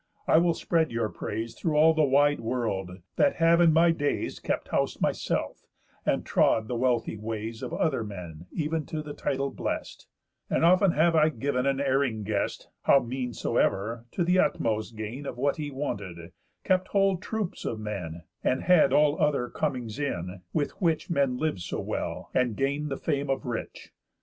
I 0.27 0.39
will 0.39 0.55
spread 0.55 0.91
your 0.91 1.09
praise 1.09 1.53
Through 1.53 1.75
all 1.75 1.93
the 1.93 2.03
wide 2.03 2.39
world, 2.39 2.89
that 3.17 3.35
have 3.35 3.61
in 3.61 3.71
my 3.71 3.91
days 3.91 4.39
Kept 4.39 4.69
house 4.69 4.99
myself, 4.99 5.67
and 6.07 6.25
trod 6.25 6.67
the 6.67 6.75
wealthy 6.75 7.15
ways 7.15 7.61
Of 7.61 7.71
other 7.71 8.03
men 8.03 8.47
ev'n 8.59 8.87
to 8.87 9.03
the 9.03 9.13
title 9.13 9.51
Blest; 9.51 10.07
And 10.49 10.65
often 10.65 10.93
have 10.93 11.15
I 11.15 11.29
giv'n 11.29 11.67
an 11.69 11.79
erring 11.79 12.23
guest 12.23 12.67
(How 12.81 12.99
mean 12.99 13.31
soever) 13.35 14.07
to 14.13 14.23
the 14.23 14.39
utmost 14.39 14.95
gain 14.95 15.27
Of 15.27 15.37
what 15.37 15.57
he 15.57 15.69
wanted, 15.69 16.31
kept 16.63 16.87
whole 16.87 17.17
troops 17.17 17.63
of 17.63 17.79
men, 17.79 18.23
And 18.43 18.63
had 18.63 18.91
all 18.91 19.21
other 19.21 19.49
comings 19.49 19.99
in, 19.99 20.41
with 20.51 20.71
which 20.81 21.11
Men 21.11 21.37
live 21.37 21.59
so 21.59 21.79
well, 21.79 22.31
and 22.33 22.55
gain 22.55 22.89
the 22.89 22.97
fame 22.97 23.29
of 23.29 23.45
rich. 23.45 23.91